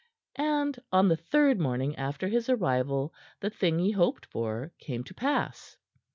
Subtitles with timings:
[0.39, 5.13] And on the third morning after his arrival the thing he hoped for came to
[5.13, 5.77] pass.